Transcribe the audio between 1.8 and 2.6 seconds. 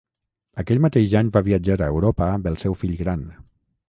Europa amb el